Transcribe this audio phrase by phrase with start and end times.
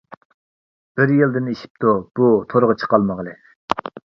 [0.99, 3.37] بىر يىلدىن ئېشىپتۇ بۇ تورغا چىقالمىغىلى.